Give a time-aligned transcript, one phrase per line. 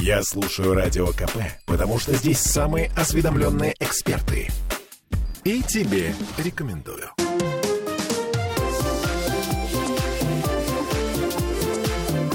[0.00, 4.48] Я слушаю Радио КП, потому что здесь самые осведомленные эксперты.
[5.44, 7.10] И тебе рекомендую.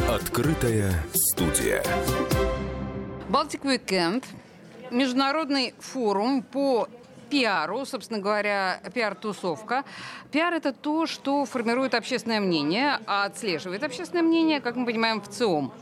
[0.10, 1.84] Открытая студия.
[3.30, 4.26] Baltic Weekend.
[4.90, 6.90] Международный форум по
[7.32, 9.84] пиару, собственно говоря, пиар-тусовка.
[10.32, 15.74] Пиар– это то, что формирует общественное мнение, а отслеживает общественное мнение, как мы понимаем, ВЦИОМ.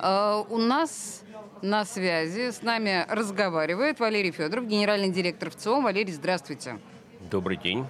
[0.00, 1.22] Э, у нас
[1.62, 5.84] на связи с нами разговаривает Валерий Федоров, генеральный директор ВЦИОМ.
[5.84, 6.78] Валерий, здравствуйте.
[7.30, 7.84] Добрый день.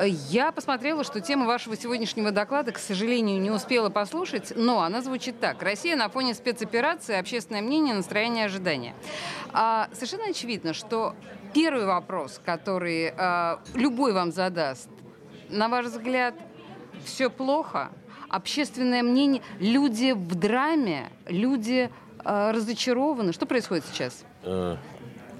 [0.00, 5.40] Я посмотрела, что тема вашего сегодняшнего доклада, к сожалению, не успела послушать, но она звучит
[5.40, 5.62] так.
[5.62, 8.94] Россия на фоне спецоперации, общественное мнение, настроение, ожидания.
[9.52, 11.16] А, совершенно очевидно, что
[11.54, 14.88] первый вопрос, который а, любой вам задаст,
[15.48, 16.34] на ваш взгляд,
[17.04, 17.90] все плохо?
[18.28, 21.90] Общественное мнение, люди в драме, люди
[22.24, 23.32] а, разочарованы.
[23.32, 24.24] Что происходит сейчас?
[24.42, 24.76] Э,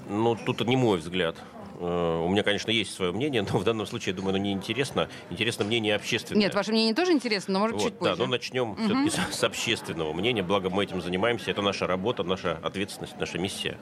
[0.09, 1.35] ну, тут не мой взгляд.
[1.79, 4.51] Э, у меня, конечно, есть свое мнение, но в данном случае, я думаю, оно не
[4.51, 5.09] интересно.
[5.29, 6.41] Интересно мнение общественное.
[6.41, 8.15] Нет, ваше мнение тоже интересно, но может вот, чуть позже.
[8.15, 8.81] Да, но начнем угу.
[8.81, 10.43] все-таки с, с общественного мнения.
[10.43, 11.51] Благо мы этим занимаемся.
[11.51, 13.77] Это наша работа, наша ответственность, наша миссия.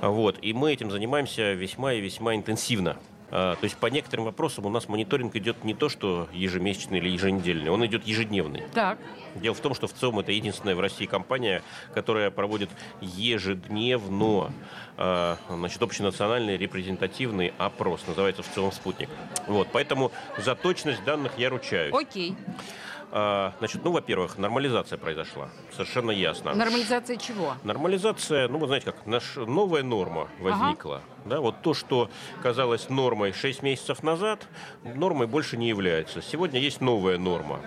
[0.00, 0.38] Вот.
[0.42, 2.96] И мы этим занимаемся весьма и весьма интенсивно.
[3.30, 7.08] А, то есть по некоторым вопросам у нас мониторинг идет не то, что ежемесячный или
[7.10, 8.62] еженедельный, он идет ежедневный.
[8.72, 8.98] Так.
[9.34, 11.62] Дело в том, что в целом это единственная в России компания,
[11.94, 14.52] которая проводит ежедневно
[14.96, 18.02] а, значит, общенациональный репрезентативный опрос.
[18.06, 19.10] Называется в целом «Спутник».
[19.46, 21.94] Вот, поэтому за точность данных я ручаюсь.
[21.94, 22.34] Окей.
[22.34, 22.62] А,
[23.10, 25.48] значит, ну, во-первых, нормализация произошла.
[25.72, 26.54] Совершенно ясно.
[26.54, 27.54] Нормализация чего?
[27.64, 30.96] Нормализация, ну, вы знаете как, наша новая норма возникла.
[30.96, 31.04] Ага.
[31.24, 32.10] Да, вот то, что
[32.42, 34.46] казалось нормой 6 месяцев назад,
[34.84, 36.22] нормой больше не является.
[36.22, 37.60] Сегодня есть новая норма.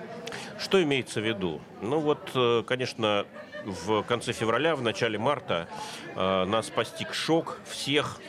[0.59, 1.61] Что имеется в виду?
[1.81, 3.25] Ну вот, э, конечно,
[3.65, 5.67] в конце февраля, в начале марта
[6.15, 8.19] э, нас постиг шок всех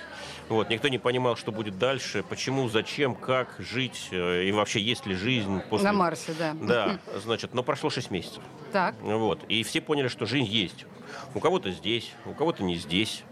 [0.51, 5.07] вот, никто не понимал, что будет дальше, почему, зачем, как жить э, и вообще есть
[5.07, 5.87] ли жизнь после...
[5.87, 6.55] На Марсе, да.
[6.61, 8.43] Да, значит, но прошло 6 месяцев.
[8.73, 8.95] Так.
[9.01, 10.87] Вот, и все поняли, что жизнь есть.
[11.35, 13.25] У кого-то здесь, у кого-то не здесь.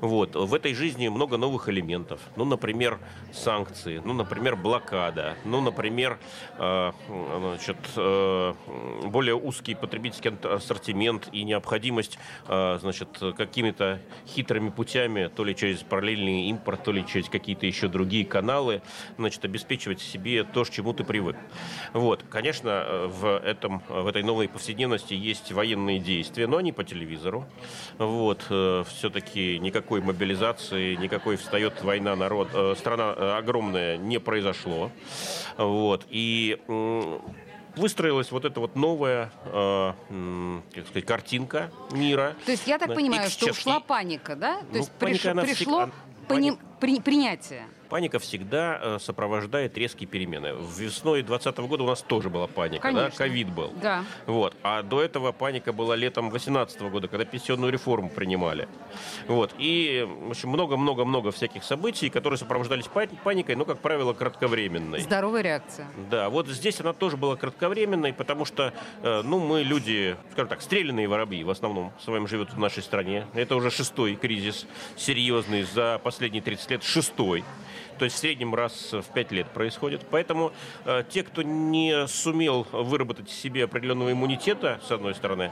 [0.00, 0.34] Вот.
[0.34, 2.20] В этой жизни много новых элементов.
[2.36, 2.98] Ну, например,
[3.32, 6.18] санкции, ну, например, блокада, ну, например,
[6.58, 8.54] э, значит, э,
[9.04, 12.18] более узкий потребительский ассортимент и необходимость
[12.48, 17.88] э, значит, какими-то хитрыми путями, то ли через параллельный импорт, то ли через какие-то еще
[17.88, 18.82] другие каналы,
[19.18, 21.36] значит, обеспечивать себе то, к чему ты привык.
[21.92, 22.24] Вот.
[22.30, 27.46] Конечно, в, этом, в этой новой повседневности есть военные действия, но они по телевизору.
[27.98, 28.46] Вот.
[28.50, 34.90] Э, Все-таки никакой мобилизации, никакой встает война, народ, э, страна э, огромная не произошло.
[35.56, 36.06] Вот.
[36.10, 36.58] И
[37.76, 39.92] выстроилась вот эта вот новая, э,
[40.74, 42.34] как сказать, картинка мира.
[42.44, 44.60] То есть я так понимаю, что ушла паника, да?
[44.60, 45.90] То ну, есть приш, пришло
[46.28, 47.66] пони, при, принятие.
[47.88, 50.54] Паника всегда э, сопровождает резкие перемены.
[50.76, 53.10] Весной 2020 года у нас тоже была паника, Конечно.
[53.10, 53.72] да, ковид был.
[53.80, 54.04] Да.
[54.26, 54.56] Вот.
[54.62, 58.68] А до этого паника была летом 2018 года, когда пенсионную реформу принимали.
[59.28, 59.54] Вот.
[59.58, 60.06] И,
[60.44, 62.86] много-много-много всяких событий, которые сопровождались
[63.22, 65.00] паникой, но, как правило, кратковременной.
[65.00, 65.86] Здоровая реакция.
[66.10, 68.72] Да, вот здесь она тоже была кратковременной, потому что,
[69.02, 72.82] э, ну, мы люди, скажем так, стрелянные воробьи в основном с вами живут в нашей
[72.82, 73.26] стране.
[73.34, 74.66] Это уже шестой кризис
[74.96, 77.44] серьезный за последние 30 лет, шестой.
[77.98, 80.02] То есть в среднем раз в 5 лет происходит.
[80.10, 80.52] Поэтому
[80.84, 85.50] э, те, кто не сумел выработать себе определенного иммунитета, с одной стороны,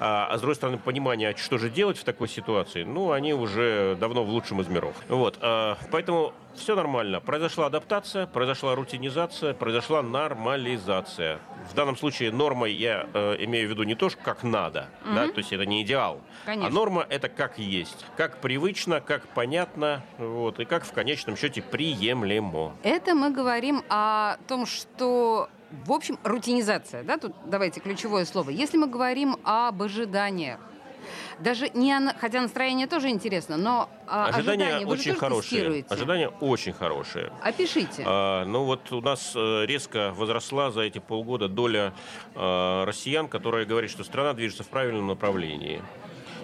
[0.00, 3.96] а, а с другой стороны, понимание, что же делать в такой ситуации, ну, они уже
[4.00, 4.96] давно в лучшем из миров.
[5.08, 5.38] Вот.
[5.40, 7.20] Э, поэтому все нормально.
[7.20, 11.38] Произошла адаптация, произошла рутинизация, произошла нормализация.
[11.70, 15.14] В данном случае нормой я э, имею в виду не то, как надо, угу.
[15.14, 16.68] да, то есть это не идеал, а Конечно.
[16.68, 21.62] а норма это как есть, как привычно, как понятно, вот, и как в конечном счете
[21.62, 22.76] приемлемо.
[22.82, 25.48] Это мы говорим о том, что
[25.86, 28.50] в общем, рутинизация, да, тут давайте ключевое слово.
[28.50, 30.60] Если мы говорим об ожиданиях,
[31.38, 35.84] даже не хотя настроение тоже интересно, но а, ожидания, ожидания очень хорошие.
[35.88, 37.32] Ожидания очень хорошие.
[37.42, 38.04] Опишите.
[38.06, 41.94] А, ну вот у нас э, резко возросла за эти полгода доля
[42.34, 45.82] а, россиян, которые говорят, что страна движется в правильном направлении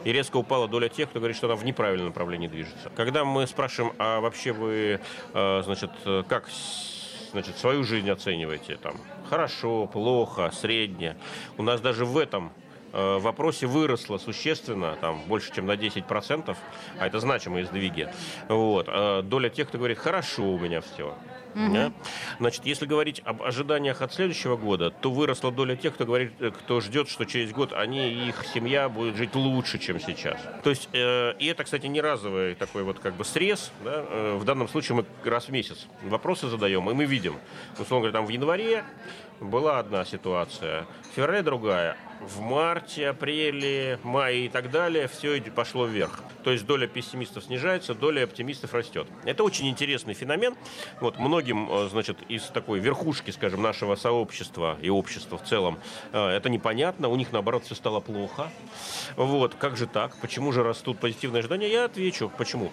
[0.04, 2.90] и резко упала доля тех, кто говорит, что она в неправильном направлении движется.
[2.96, 5.00] Когда мы спрашиваем, а вообще вы,
[5.34, 5.90] э, значит,
[6.26, 6.48] как
[7.32, 8.76] значит, свою жизнь оцениваете?
[8.76, 8.96] Там,
[9.28, 11.16] хорошо, плохо, средне.
[11.58, 12.52] У нас даже в этом
[12.92, 16.56] в вопросе выросла существенно, там, больше, чем на 10%,
[16.98, 18.08] а это значимые сдвиги.
[18.48, 18.86] Вот.
[18.88, 21.14] Э, доля тех, кто говорит, хорошо у меня все.
[21.54, 21.74] Угу.
[21.74, 21.92] Да?
[22.38, 26.50] Значит, если говорить об ожиданиях от следующего года, то выросла доля тех, кто говорит, э,
[26.50, 30.40] кто ждет, что через год они и их семья будет жить лучше, чем сейчас.
[30.62, 33.72] То есть, э, и это, кстати, не разовый такой вот как бы срез.
[33.84, 34.04] Да?
[34.08, 37.36] Э, в данном случае мы раз в месяц вопросы задаем, и мы видим,
[37.78, 38.84] условно говоря, там в январе
[39.40, 45.86] была одна ситуация, в феврале другая, в марте, апреле, мае и так далее все пошло
[45.86, 46.22] вверх.
[46.44, 49.06] То есть доля пессимистов снижается, доля оптимистов растет.
[49.24, 50.54] Это очень интересный феномен.
[51.00, 55.78] Вот многим, э, значит, из такой верхушки, скажем, нашего сообщества и общества в целом,
[56.12, 57.08] э, это непонятно.
[57.08, 58.50] У них, наоборот, все стало плохо.
[59.16, 60.16] Вот, как же так?
[60.20, 61.68] Почему же растут позитивные ожидания?
[61.68, 62.70] Я отвечу, почему.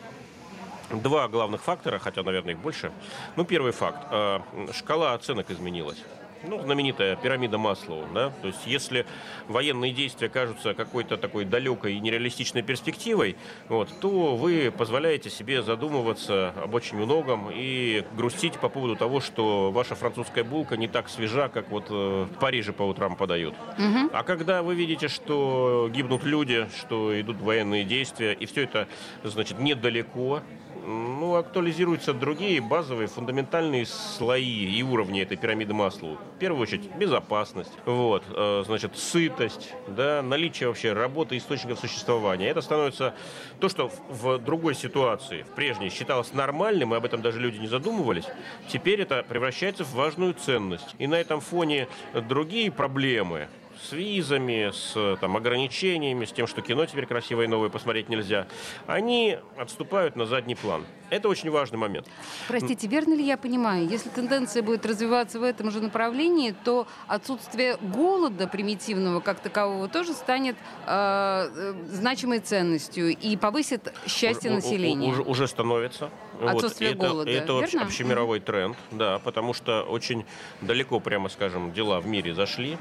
[0.90, 2.92] Два главных фактора, хотя, наверное, их больше.
[3.38, 4.08] Ну, первый факт.
[4.12, 4.40] Э,
[4.74, 6.04] шкала оценок изменилась
[6.48, 9.06] ну, знаменитая пирамида Маслоу, да, то есть если
[9.48, 13.36] военные действия кажутся какой-то такой далекой и нереалистичной перспективой,
[13.70, 19.72] вот, то вы позволяете себе задумываться об очень многом и грустить по поводу того, что
[19.72, 23.56] ваша французская булка не так свежа, как вот э, в Париже по утрам подают.
[23.78, 24.10] Угу.
[24.14, 28.88] А когда вы видите, что гибнут люди, что идут военные действия, и все это,
[29.24, 30.42] значит, недалеко,
[30.88, 36.16] ну, актуализируются другие базовые фундаментальные слои и уровни этой пирамиды Маслоу.
[36.16, 42.48] В первую очередь безопасность, вот, э, значит, сытость, да, наличие вообще работы источников существования.
[42.48, 43.14] Это становится
[43.60, 47.68] то, что в другой ситуации, в прежней, считалось нормальным, и об этом даже люди не
[47.68, 48.26] задумывались,
[48.70, 50.96] теперь это превращается в важную ценность.
[51.00, 53.50] И на этом фоне другие проблемы,
[53.84, 58.48] с визами, с там, ограничениями, с тем, что кино теперь красивое и новое посмотреть нельзя,
[58.86, 60.86] они отступают на задний план.
[61.10, 62.08] Это очень важный момент.
[62.48, 67.78] Простите, верно ли я понимаю, если тенденция будет развиваться в этом же направлении, то отсутствие
[67.82, 75.10] голода примитивного как такового тоже станет э, э значимой ценностью и повысит счастье уже, населения?
[75.10, 76.10] Уже, уже становится.
[76.42, 77.08] Отсутствие вот.
[77.08, 77.88] голода, Это, это верно?
[77.88, 80.26] общемировой тренд, да, потому что очень
[80.62, 82.78] далеко, прямо скажем, дела в мире зашли.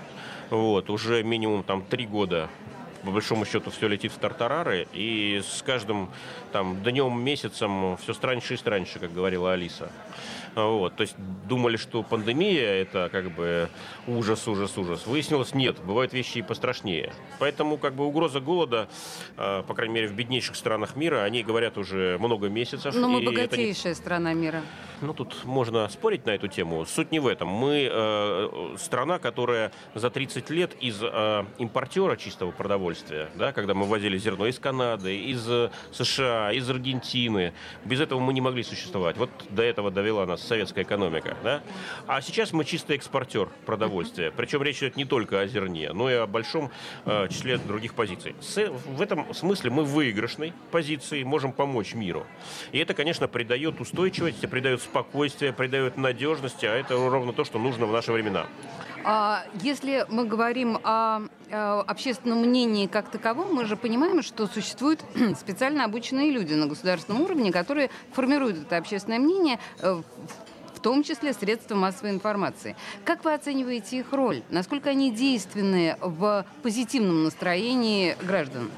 [0.50, 2.48] Вот, уже минимум там три года
[3.02, 6.10] по большому счету все летит в тартарары, и с каждым
[6.52, 9.90] там днем, месяцем все страньше и страньше, как говорила Алиса.
[10.56, 11.14] Вот, то есть
[11.46, 13.68] думали, что пандемия это как бы
[14.06, 15.06] ужас, ужас, ужас.
[15.06, 17.12] Выяснилось, нет, бывают вещи и пострашнее.
[17.38, 18.88] Поэтому как бы угроза голода,
[19.36, 22.94] э, по крайней мере в беднейших странах мира, они говорят уже много месяцев.
[22.94, 23.96] Но мы богатейшая не...
[23.96, 24.62] страна мира.
[25.02, 26.86] Ну, тут можно спорить на эту тему.
[26.86, 27.48] Суть не в этом.
[27.48, 32.85] Мы э, страна, которая за 30 лет из э, импортера чистого продовольствия,
[33.34, 37.52] да, когда мы возили зерно из Канады, из э, США, из Аргентины,
[37.84, 39.16] без этого мы не могли существовать.
[39.16, 41.36] Вот до этого довела нас советская экономика.
[41.42, 41.62] Да?
[42.06, 44.30] А сейчас мы чисто экспортер продовольствия.
[44.30, 46.70] Причем речь идет не только о зерне, но и о большом
[47.04, 48.34] э, числе других позиций.
[48.40, 52.26] С, в этом смысле мы в выигрышной позиции, можем помочь миру.
[52.72, 57.86] И это, конечно, придает устойчивость, придает спокойствие, придает надежности, а это ровно то, что нужно
[57.86, 58.46] в наши времена.
[59.04, 65.04] А если мы говорим о общественном мнении как таковом, мы же понимаем, что существуют
[65.40, 70.02] специально обученные люди на государственном уровне, которые формируют это общественное мнение э,
[70.74, 72.76] в том числе средства массовой информации.
[73.04, 74.42] Как вы оцениваете их роль?
[74.50, 78.70] Насколько они действенны в позитивном настроении граждан?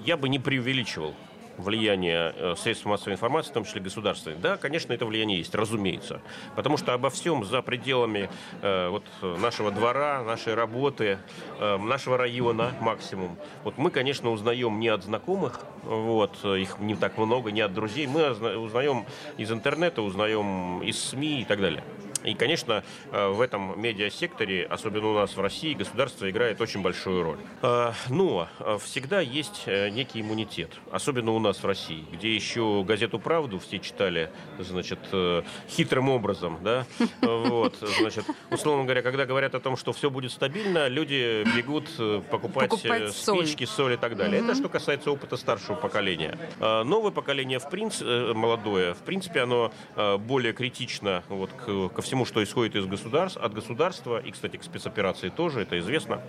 [0.00, 1.14] Я бы не преувеличивал
[1.58, 6.20] влияние э, средств массовой информации, в том числе государственных, да, конечно, это влияние есть, разумеется.
[6.56, 11.18] Потому что обо всем за пределами э, вот, нашего двора, нашей работы,
[11.58, 13.36] э, нашего района максимум.
[13.64, 18.06] Вот мы, конечно, узнаем не от знакомых, вот, их не так много, не от друзей,
[18.06, 21.82] мы узнаем из интернета, узнаем из СМИ и так далее.
[22.24, 27.22] И, конечно, э, в этом медиасекторе, особенно у нас в России, государство играет очень большую
[27.22, 27.38] роль.
[27.62, 33.18] Э, но э, всегда есть некий иммунитет, особенно у нас в России, где еще газету
[33.18, 34.98] «Правду» все читали, значит,
[35.68, 36.86] хитрым образом, да,
[37.20, 41.88] вот, значит, условно говоря, когда говорят о том, что все будет стабильно, люди бегут
[42.30, 43.86] покупать, покупать спички, соль.
[43.86, 44.42] соль и так далее.
[44.42, 44.50] Угу.
[44.50, 46.38] Это что касается опыта старшего поколения.
[46.60, 49.72] Новое поколение, в принципе, молодое, в принципе, оно
[50.18, 54.58] более критично вот, к, ко всему всему, что исходит из государств, от государства, и, кстати,
[54.58, 56.20] к спецоперации тоже, это известно.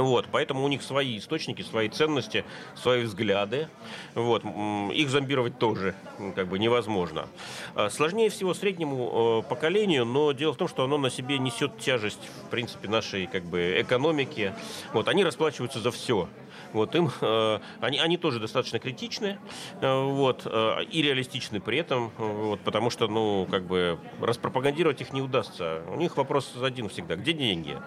[0.00, 3.68] Вот, поэтому у них свои источники, свои ценности, свои взгляды.
[4.14, 5.94] Вот, их зомбировать тоже
[6.34, 7.28] как бы невозможно.
[7.74, 11.78] А, сложнее всего среднему э, поколению, но дело в том, что оно на себе несет
[11.78, 14.54] тяжесть, в принципе, нашей как бы экономики.
[14.92, 16.28] Вот, они расплачиваются за все.
[16.72, 19.38] Вот им, э, они, они тоже достаточно критичны
[19.80, 25.12] э, вот, э, и реалистичны при этом, вот, потому что, ну, как бы, распропагандировать их
[25.12, 25.82] не удастся.
[25.88, 27.16] У них вопрос один всегда.
[27.16, 27.78] Где деньги?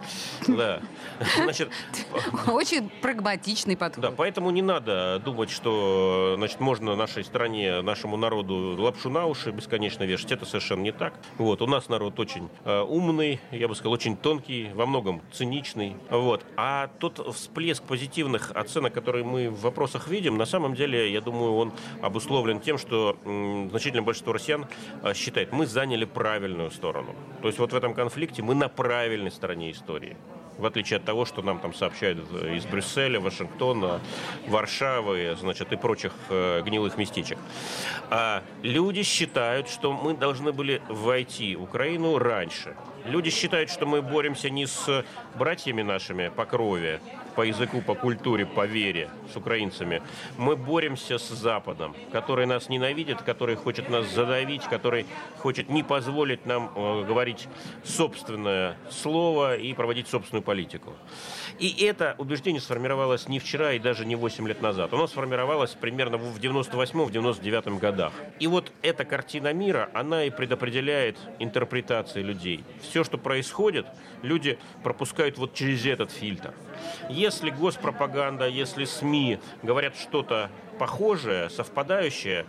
[0.48, 0.82] Да.
[1.36, 1.70] Значит,
[2.48, 4.01] Очень прагматичный подход.
[4.01, 9.51] Да, поэтому не надо думать, что значит, можно нашей стране, нашему народу лапшу на уши
[9.51, 10.31] бесконечно вешать.
[10.31, 11.13] Это совершенно не так.
[11.38, 15.96] Вот, у нас народ очень э, умный, я бы сказал, очень тонкий, во многом циничный.
[16.10, 16.46] Вот.
[16.58, 21.55] А тот всплеск позитивных оценок, которые мы в вопросах видим, на самом деле, я думаю,
[21.55, 24.67] он обусловлен тем, что м, значительное большинство россиян
[25.03, 27.15] э, считает, мы заняли правильную сторону.
[27.41, 30.17] То есть вот в этом конфликте мы на правильной стороне истории
[30.62, 34.00] в отличие от того, что нам там сообщают из Брюсселя, Вашингтона,
[34.48, 37.39] Варшавы, значит, и прочих э, гнилых местечек.
[38.10, 42.75] А люди считают, что мы должны были войти в Украину раньше.
[43.06, 45.03] Люди считают, что мы боремся не с
[45.36, 47.00] братьями нашими по крови,
[47.35, 50.01] по языку, по культуре, по вере с украинцами.
[50.38, 55.05] Мы боремся с Западом, который нас ненавидит, который хочет нас задавить, который
[55.38, 57.47] хочет не позволить нам э, говорить
[57.83, 60.93] собственное слово и проводить собственную политику.
[61.59, 64.93] И это убеждение сформировалось не вчера и даже не 8 лет назад.
[64.93, 68.13] Оно сформировалось примерно в 98-99 годах.
[68.39, 72.63] И вот эта картина мира, она и предопределяет интерпретации людей.
[72.81, 73.85] Все, что происходит,
[74.21, 76.53] люди пропускают вот через этот фильтр.
[77.10, 82.45] Если госпропаганда, если СМИ говорят что-то похожее, совпадающее,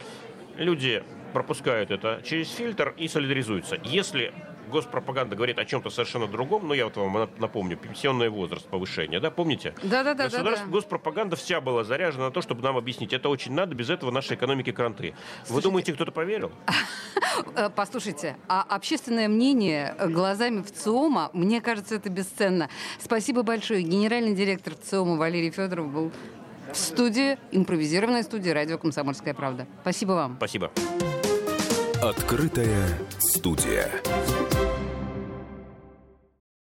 [0.57, 3.79] люди пропускают это через фильтр и солидаризуются.
[3.85, 4.33] Если
[4.73, 9.31] госпропаганда говорит о чем-то совершенно другом, но я вот вам напомню, пенсионный возраст, повышение, да,
[9.31, 9.75] помните?
[9.83, 10.29] Да, да, да.
[10.29, 10.65] да, да.
[10.67, 14.37] Госпропаганда вся была заряжена на то, чтобы нам объяснить, это очень надо, без этого нашей
[14.37, 15.15] экономики кранты.
[15.45, 16.51] Слушайте, Вы думаете, кто-то поверил?
[17.55, 22.69] Э, послушайте, а общественное мнение глазами ВЦИОМа, мне кажется, это бесценно.
[22.99, 23.83] Спасибо большое.
[23.83, 26.13] Генеральный директор ВЦИОМа Валерий Федоров был
[26.73, 29.67] в студии, импровизированной студии радио «Комсомольская правда».
[29.83, 30.37] Спасибо вам.
[30.37, 30.71] Спасибо.
[32.03, 33.91] Открытая студия.